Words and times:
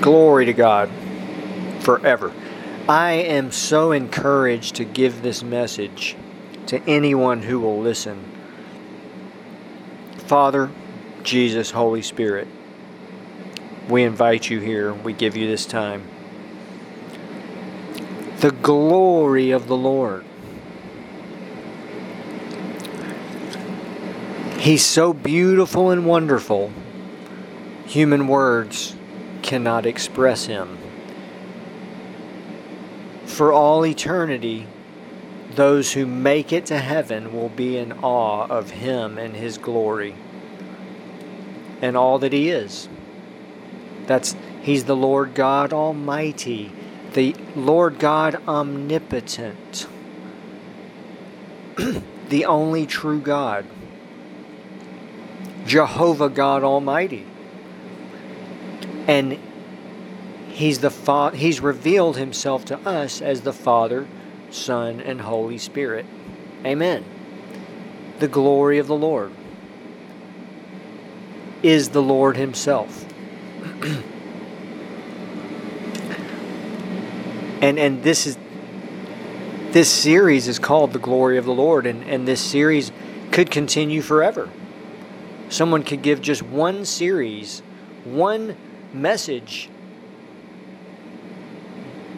Glory 0.00 0.46
to 0.46 0.54
God 0.54 0.90
forever. 1.80 2.32
I 2.88 3.12
am 3.12 3.52
so 3.52 3.92
encouraged 3.92 4.76
to 4.76 4.84
give 4.84 5.22
this 5.22 5.42
message 5.42 6.16
to 6.66 6.82
anyone 6.88 7.42
who 7.42 7.60
will 7.60 7.78
listen. 7.78 8.24
Father, 10.16 10.70
Jesus, 11.22 11.70
Holy 11.72 12.00
Spirit, 12.00 12.48
we 13.90 14.02
invite 14.02 14.48
you 14.48 14.58
here. 14.60 14.94
We 14.94 15.12
give 15.12 15.36
you 15.36 15.46
this 15.46 15.66
time. 15.66 16.04
The 18.38 18.52
glory 18.52 19.50
of 19.50 19.66
the 19.66 19.76
Lord. 19.76 20.24
He's 24.58 24.84
so 24.84 25.12
beautiful 25.12 25.90
and 25.90 26.06
wonderful, 26.06 26.72
human 27.86 28.28
words 28.28 28.94
cannot 29.50 29.84
express 29.84 30.46
him. 30.46 30.78
For 33.26 33.52
all 33.52 33.84
eternity, 33.84 34.68
those 35.56 35.92
who 35.92 36.06
make 36.06 36.52
it 36.52 36.66
to 36.66 36.78
heaven 36.78 37.34
will 37.34 37.48
be 37.48 37.76
in 37.76 37.90
awe 37.94 38.46
of 38.46 38.70
him 38.70 39.18
and 39.18 39.34
his 39.34 39.58
glory 39.58 40.14
and 41.82 41.96
all 41.96 42.20
that 42.20 42.32
he 42.32 42.48
is. 42.48 42.88
That's 44.06 44.36
he's 44.62 44.84
the 44.84 44.94
Lord 44.94 45.34
God 45.34 45.72
Almighty, 45.72 46.70
the 47.14 47.34
Lord 47.56 47.98
God 47.98 48.40
omnipotent, 48.46 49.88
the 52.28 52.44
only 52.44 52.86
true 52.86 53.20
God. 53.20 53.66
Jehovah 55.66 56.28
God 56.28 56.62
Almighty. 56.62 57.26
And 59.06 59.38
he's 60.48 60.80
the 60.80 60.90
fa- 60.90 61.34
he's 61.34 61.60
revealed 61.60 62.16
himself 62.16 62.64
to 62.66 62.78
us 62.80 63.20
as 63.22 63.42
the 63.42 63.52
Father, 63.52 64.06
Son, 64.50 65.00
and 65.00 65.20
Holy 65.20 65.58
Spirit. 65.58 66.06
Amen. 66.64 67.04
The 68.18 68.28
glory 68.28 68.78
of 68.78 68.86
the 68.86 68.94
Lord 68.94 69.32
is 71.62 71.90
the 71.90 72.02
Lord 72.02 72.36
himself. 72.36 73.06
and 77.62 77.78
and 77.78 78.02
this 78.02 78.26
is 78.26 78.36
this 79.72 79.88
series 79.88 80.48
is 80.48 80.58
called 80.58 80.92
the 80.92 80.98
glory 80.98 81.38
of 81.38 81.44
the 81.44 81.54
Lord 81.54 81.86
and, 81.86 82.02
and 82.04 82.26
this 82.26 82.40
series 82.40 82.90
could 83.30 83.50
continue 83.50 84.02
forever. 84.02 84.50
Someone 85.48 85.84
could 85.84 86.02
give 86.02 86.20
just 86.20 86.42
one 86.42 86.84
series, 86.84 87.62
one 88.04 88.56
message 88.92 89.68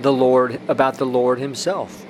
the 0.00 0.12
Lord 0.12 0.60
about 0.68 0.98
the 0.98 1.06
Lord 1.06 1.38
himself. 1.38 2.04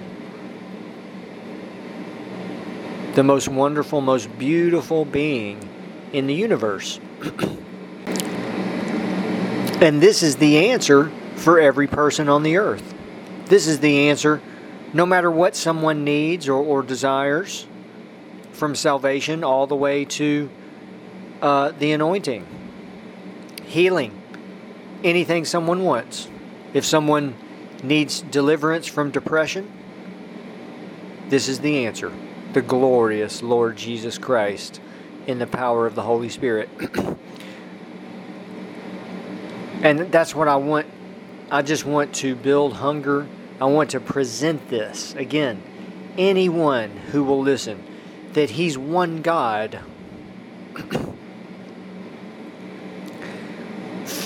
The 3.14 3.22
most 3.22 3.48
wonderful, 3.48 4.00
most 4.00 4.38
beautiful 4.38 5.04
being 5.04 5.68
in 6.12 6.26
the 6.26 6.34
universe. 6.34 7.00
and 9.80 10.00
this 10.00 10.22
is 10.22 10.36
the 10.36 10.70
answer 10.70 11.10
for 11.36 11.58
every 11.60 11.86
person 11.86 12.28
on 12.28 12.42
the 12.42 12.56
earth. 12.56 12.94
This 13.46 13.66
is 13.66 13.80
the 13.80 14.08
answer 14.08 14.40
no 14.92 15.06
matter 15.06 15.30
what 15.30 15.56
someone 15.56 16.04
needs 16.04 16.48
or, 16.48 16.62
or 16.62 16.82
desires 16.82 17.66
from 18.52 18.74
salvation 18.74 19.44
all 19.44 19.66
the 19.66 19.76
way 19.76 20.04
to 20.04 20.48
uh, 21.42 21.72
the 21.78 21.92
anointing, 21.92 22.46
healing, 23.64 24.18
anything 25.04 25.44
someone 25.44 25.84
wants. 25.84 26.28
If 26.74 26.84
someone 26.84 27.34
needs 27.82 28.20
deliverance 28.20 28.86
from 28.86 29.10
depression, 29.10 29.72
this 31.28 31.48
is 31.48 31.60
the 31.60 31.86
answer 31.86 32.12
the 32.52 32.62
glorious 32.62 33.42
Lord 33.42 33.76
Jesus 33.76 34.16
Christ 34.16 34.80
in 35.26 35.38
the 35.38 35.46
power 35.46 35.86
of 35.86 35.94
the 35.94 36.02
Holy 36.02 36.30
Spirit. 36.30 36.70
and 39.82 40.10
that's 40.10 40.34
what 40.34 40.48
I 40.48 40.56
want. 40.56 40.86
I 41.50 41.60
just 41.62 41.84
want 41.84 42.14
to 42.16 42.34
build 42.34 42.74
hunger. 42.74 43.26
I 43.60 43.66
want 43.66 43.90
to 43.90 44.00
present 44.00 44.68
this 44.70 45.14
again. 45.16 45.62
Anyone 46.16 46.90
who 46.90 47.24
will 47.24 47.42
listen, 47.42 47.82
that 48.32 48.50
He's 48.50 48.78
one 48.78 49.20
God. 49.20 49.80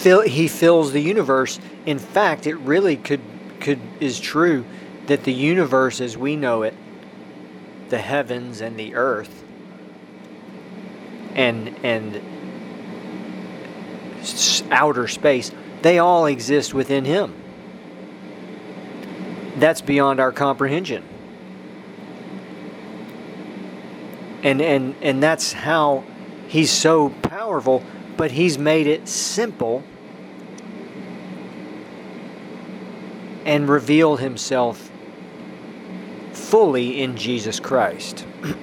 Fill, 0.00 0.22
he 0.22 0.48
fills 0.48 0.92
the 0.92 1.02
universe. 1.02 1.60
In 1.84 1.98
fact, 1.98 2.46
it 2.46 2.56
really 2.56 2.96
could 2.96 3.20
could 3.60 3.78
is 4.00 4.18
true 4.18 4.64
that 5.08 5.24
the 5.24 5.32
universe 5.32 6.00
as 6.00 6.16
we 6.16 6.36
know 6.36 6.62
it, 6.62 6.74
the 7.90 7.98
heavens 7.98 8.62
and 8.62 8.78
the 8.78 8.94
earth, 8.94 9.44
and 11.34 11.78
and 11.84 12.22
outer 14.70 15.06
space, 15.06 15.50
they 15.82 15.98
all 15.98 16.24
exist 16.24 16.72
within 16.72 17.04
him. 17.04 17.34
That's 19.56 19.82
beyond 19.82 20.18
our 20.18 20.32
comprehension. 20.32 21.04
And 24.42 24.62
and 24.62 24.94
and 25.02 25.22
that's 25.22 25.52
how 25.52 26.04
he's 26.48 26.70
so 26.70 27.10
powerful, 27.10 27.84
but 28.20 28.32
he's 28.32 28.58
made 28.58 28.86
it 28.86 29.08
simple 29.08 29.82
and 33.46 33.66
revealed 33.66 34.20
himself 34.20 34.90
fully 36.34 37.00
in 37.00 37.16
Jesus 37.16 37.58
Christ. 37.58 38.26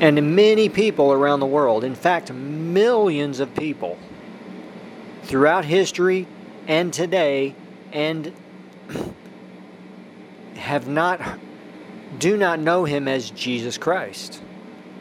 and 0.00 0.36
many 0.36 0.68
people 0.68 1.12
around 1.12 1.40
the 1.40 1.46
world, 1.46 1.82
in 1.82 1.96
fact, 1.96 2.32
millions 2.32 3.40
of 3.40 3.52
people 3.56 3.98
throughout 5.24 5.64
history 5.64 6.28
and 6.68 6.92
today, 6.92 7.56
and 7.92 8.32
have 10.54 10.86
not 10.86 11.20
do 12.20 12.36
not 12.36 12.60
know 12.60 12.84
him 12.84 13.08
as 13.08 13.30
Jesus 13.30 13.76
Christ. 13.76 14.40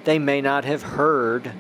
They 0.06 0.18
may 0.18 0.41
not 0.41 0.66
have 0.66 0.81
heard 0.81 1.53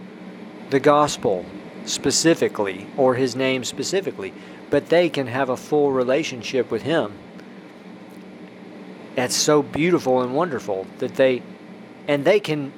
the 0.69 0.79
gospel 0.79 1.45
specifically 1.85 2.87
or 2.97 3.15
his 3.15 3.35
name 3.35 3.63
specifically 3.63 4.33
but 4.69 4.89
they 4.89 5.09
can 5.09 5.27
have 5.27 5.49
a 5.49 5.57
full 5.57 5.91
relationship 5.91 6.69
with 6.71 6.81
Him. 6.83 7.13
That's 9.15 9.35
so 9.35 9.63
beautiful 9.63 10.21
and 10.21 10.35
wonderful 10.35 10.85
that 10.99 11.15
they, 11.15 11.41
and 12.07 12.23
they 12.23 12.39
can 12.39 12.71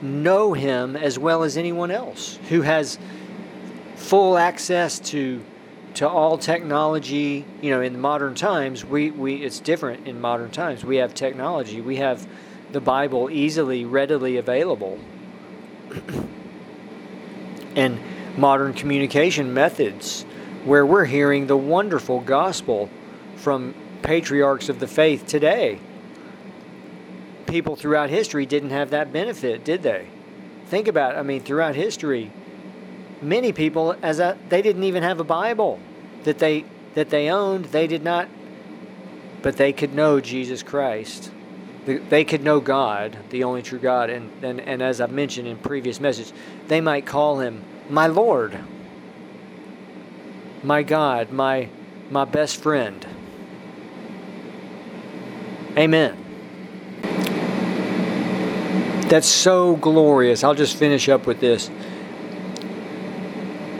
know 0.00 0.52
Him 0.52 0.96
as 0.96 1.18
well 1.18 1.42
as 1.42 1.56
anyone 1.56 1.90
else 1.90 2.38
who 2.48 2.62
has 2.62 2.98
full 3.96 4.36
access 4.36 4.98
to 5.00 5.42
to 5.94 6.08
all 6.08 6.36
technology. 6.38 7.44
You 7.60 7.70
know, 7.70 7.80
in 7.80 8.00
modern 8.00 8.34
times, 8.34 8.84
we, 8.84 9.10
we 9.10 9.36
it's 9.36 9.60
different 9.60 10.08
in 10.08 10.20
modern 10.20 10.50
times. 10.50 10.84
We 10.84 10.96
have 10.96 11.14
technology. 11.14 11.80
We 11.80 11.96
have 11.96 12.26
the 12.72 12.80
Bible 12.80 13.30
easily, 13.30 13.84
readily 13.84 14.36
available. 14.36 14.98
and 17.76 17.98
modern 18.36 18.72
communication 18.72 19.54
methods 19.54 20.22
where 20.64 20.84
we're 20.84 21.04
hearing 21.04 21.46
the 21.46 21.56
wonderful 21.56 22.20
gospel 22.20 22.88
from 23.36 23.74
patriarchs 24.02 24.68
of 24.68 24.80
the 24.80 24.86
faith 24.86 25.26
today. 25.26 25.78
People 27.46 27.76
throughout 27.76 28.10
history 28.10 28.46
didn't 28.46 28.70
have 28.70 28.90
that 28.90 29.12
benefit, 29.12 29.64
did 29.64 29.82
they? 29.82 30.06
Think 30.66 30.88
about 30.88 31.14
it. 31.14 31.18
I 31.18 31.22
mean, 31.22 31.40
throughout 31.42 31.74
history, 31.74 32.30
many 33.20 33.52
people 33.52 33.96
as 34.02 34.18
a, 34.18 34.38
they 34.48 34.62
didn't 34.62 34.84
even 34.84 35.02
have 35.02 35.20
a 35.20 35.24
Bible 35.24 35.78
that 36.24 36.38
they 36.38 36.64
that 36.94 37.10
they 37.10 37.28
owned. 37.28 37.66
They 37.66 37.86
did 37.86 38.02
not, 38.02 38.28
but 39.42 39.56
they 39.56 39.72
could 39.72 39.94
know 39.94 40.20
Jesus 40.20 40.62
Christ. 40.62 41.30
They 41.86 42.24
could 42.24 42.42
know 42.42 42.60
God, 42.60 43.16
the 43.30 43.44
only 43.44 43.62
true 43.62 43.78
God, 43.78 44.08
and, 44.10 44.30
and, 44.42 44.60
and 44.60 44.82
as 44.82 45.00
I've 45.00 45.12
mentioned 45.12 45.46
in 45.46 45.58
previous 45.58 46.00
messages, 46.00 46.32
they 46.68 46.80
might 46.80 47.04
call 47.04 47.40
him 47.40 47.62
my 47.90 48.06
Lord 48.06 48.58
my 50.64 50.82
God, 50.82 51.30
my, 51.30 51.68
my 52.10 52.24
best 52.24 52.56
friend. 52.56 53.06
Amen. 55.76 56.16
That's 59.08 59.28
so 59.28 59.76
glorious. 59.76 60.42
I'll 60.42 60.54
just 60.54 60.76
finish 60.76 61.08
up 61.08 61.26
with 61.26 61.40
this. 61.40 61.70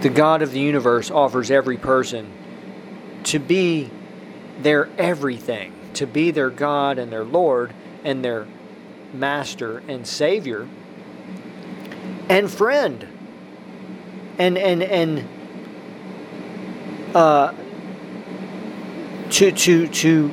The 0.03 0.11
God 0.11 0.43
of 0.43 0.53
the 0.53 0.61
universe 0.61 1.11
offers 1.11 1.51
every 1.51 1.79
person 1.79 2.31
to 3.25 3.39
be 3.39 3.91
their 4.61 4.91
everything, 4.99 5.73
to 5.95 6.06
be 6.06 6.31
their 6.31 6.51
God 6.51 6.99
and 6.99 7.11
their 7.11 7.25
Lord 7.25 7.73
and 8.05 8.25
their 8.25 8.47
master 9.12 9.79
and 9.89 10.06
savior 10.06 10.69
and 12.29 12.51
friend. 12.51 13.06
And 14.39 14.59
and 14.59 14.83
and 14.83 15.29
uh, 17.15 17.55
to 19.31 19.53
to 19.53 19.89
to 19.89 20.33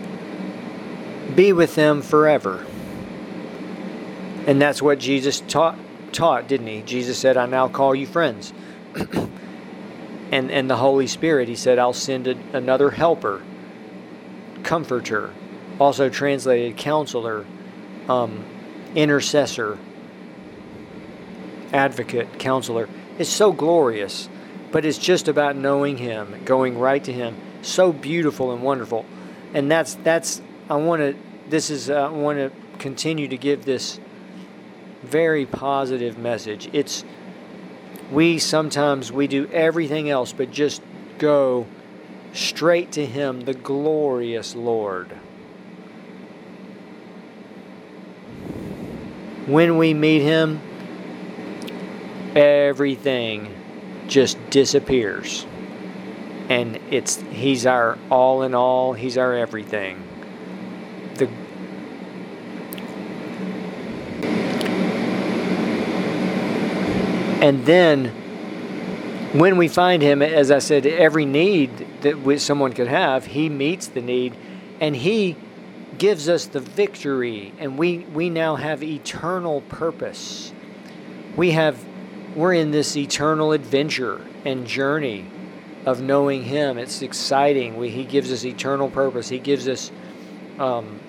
be 1.36 1.54
with 1.54 1.76
them 1.76 2.02
forever. 2.02 2.66
And 4.48 4.60
that's 4.60 4.82
what 4.82 5.00
Jesus 5.00 5.42
taught 5.42 5.78
taught, 6.12 6.48
didn't 6.48 6.68
he? 6.68 6.82
Jesus 6.82 7.18
said, 7.20 7.38
"I 7.38 7.46
now 7.46 7.68
call 7.68 7.94
you 7.94 8.08
friends." 8.08 8.54
and 10.32 10.50
and 10.50 10.70
the 10.70 10.78
Holy 10.78 11.08
Spirit, 11.08 11.48
he 11.48 11.56
said, 11.56 11.78
"I'll 11.78 11.94
send 11.94 12.28
a, 12.28 12.36
another 12.54 12.90
helper, 12.90 13.44
comforter, 14.64 15.32
also 15.80 16.10
translated 16.10 16.76
counselor, 16.76 17.46
um, 18.10 18.46
intercessor, 18.96 19.78
advocate, 21.74 22.40
counselor." 22.40 22.88
It's 23.18 23.30
so 23.30 23.52
glorious, 23.52 24.30
but 24.72 24.86
it's 24.86 24.98
just 24.98 25.28
about 25.28 25.56
knowing 25.56 25.98
him, 25.98 26.42
going 26.46 26.80
right 26.80 27.04
to 27.04 27.14
him. 27.14 27.36
So 27.62 27.92
beautiful 27.92 28.52
and 28.52 28.64
wonderful. 28.64 29.06
And 29.54 29.70
that's 29.70 29.96
that's 29.96 30.42
I 30.70 30.76
want 30.76 31.02
to 31.02 31.16
this 31.50 31.70
is 31.70 31.90
uh, 31.90 32.08
I 32.08 32.10
want 32.10 32.40
to 32.40 32.52
continue 32.80 33.28
to 33.28 33.38
give 33.38 33.66
this 33.66 34.00
very 35.04 35.46
positive 35.46 36.18
message. 36.18 36.70
It's 36.74 37.04
we 38.12 38.40
sometimes 38.40 39.12
we 39.12 39.28
do 39.28 39.48
everything 39.48 40.10
else 40.10 40.34
but 40.34 40.52
just 40.52 40.82
go 41.18 41.68
straight 42.34 42.92
to 42.94 43.06
him, 43.06 43.42
the 43.42 43.54
glorious 43.54 44.56
Lord. 44.56 45.12
When 49.52 49.78
we 49.78 49.94
meet 49.94 50.22
him, 50.22 50.62
everything 52.38 53.54
just 54.08 54.38
disappears. 54.50 55.46
And 56.48 56.80
it's 56.90 57.18
he's 57.32 57.66
our 57.66 57.98
all 58.10 58.44
in 58.44 58.56
all, 58.56 58.94
he's 58.94 59.18
our 59.18 59.34
everything. 59.34 60.02
The 61.16 61.28
And 67.42 67.66
then 67.66 68.06
when 69.34 69.58
we 69.58 69.68
find 69.68 70.02
him, 70.02 70.22
as 70.22 70.50
I 70.50 70.60
said, 70.60 70.86
every 70.86 71.26
need 71.26 71.72
that 72.04 72.40
someone 72.40 72.72
could 72.72 72.88
have, 72.88 73.26
he 73.26 73.50
meets 73.50 73.88
the 73.88 74.02
need 74.02 74.34
and 74.80 74.96
he 74.96 75.36
gives 76.02 76.28
us 76.28 76.48
the 76.48 76.60
victory. 76.60 77.54
And 77.60 77.78
we, 77.78 78.00
we 78.00 78.32
now 78.32 78.56
have 78.56 78.82
eternal 78.82 79.62
purpose. 79.62 80.52
We 81.38 81.52
have, 81.52 81.78
we're 82.36 82.56
in 82.56 82.72
this 82.72 82.98
eternal 82.98 83.52
adventure 83.52 84.20
and 84.44 84.66
journey 84.66 85.28
of 85.86 86.02
knowing 86.02 86.44
him. 86.44 86.80
It's 86.80 87.04
exciting. 87.04 87.78
We, 87.78 87.92
he 87.92 88.04
gives 88.04 88.32
us 88.32 88.44
eternal 88.44 88.90
purpose. 88.90 89.30
He 89.30 89.38
gives 89.38 89.68
us, 89.68 89.92
um, 90.58 91.00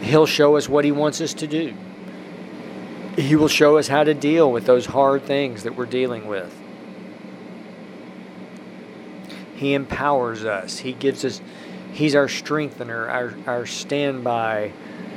he'll 0.00 0.26
show 0.26 0.56
us 0.56 0.68
what 0.68 0.84
he 0.84 0.92
wants 0.92 1.20
us 1.20 1.34
to 1.34 1.48
do. 1.48 1.74
He 3.16 3.34
will 3.34 3.48
show 3.48 3.78
us 3.78 3.88
how 3.88 4.04
to 4.04 4.14
deal 4.14 4.52
with 4.52 4.64
those 4.64 4.86
hard 4.86 5.24
things 5.24 5.64
that 5.64 5.74
we're 5.74 5.86
dealing 5.86 6.28
with. 6.28 6.56
He 9.56 9.74
empowers 9.74 10.44
us. 10.44 10.78
He 10.78 10.92
gives 10.92 11.24
us, 11.24 11.40
He's 11.92 12.14
our 12.14 12.28
strengthener, 12.28 13.08
our, 13.08 13.34
our 13.46 13.66
standby, 13.66 14.72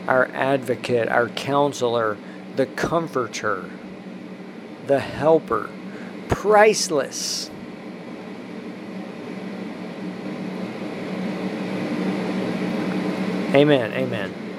our 0.07 0.25
advocate, 0.33 1.07
our 1.07 1.29
counselor, 1.29 2.17
the 2.55 2.65
comforter, 2.65 3.69
the 4.87 4.99
helper. 4.99 5.69
Priceless. 6.29 7.49
Amen. 13.53 13.93
Amen. 13.93 14.43